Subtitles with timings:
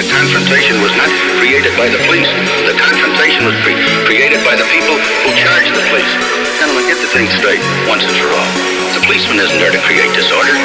[0.00, 2.24] the confrontation was not created by the police.
[2.64, 3.76] The confrontation was pre-
[4.08, 6.08] created by the people who charged the police.
[6.56, 8.48] Gentlemen, get the thing straight once and for all.
[8.96, 10.56] The policeman isn't there to create disorder.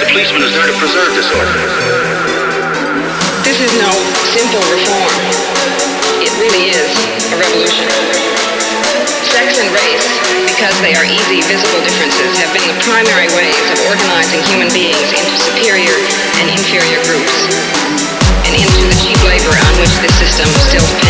[0.00, 1.52] The policeman is there to preserve disorder.
[3.44, 3.92] This is no
[4.24, 5.20] simple reform.
[6.24, 6.88] It really is
[7.28, 7.84] a revolution.
[9.36, 10.08] Sex and race,
[10.48, 15.12] because they are easy, visible differences, have been the primary ways of organizing human beings
[15.12, 15.92] into superior
[16.40, 17.04] and inferior
[20.38, 21.05] this still